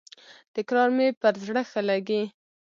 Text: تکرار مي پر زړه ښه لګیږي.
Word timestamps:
تکرار 0.55 0.89
مي 0.97 1.07
پر 1.21 1.33
زړه 1.45 1.61
ښه 1.69 1.81
لګیږي. 1.89 2.23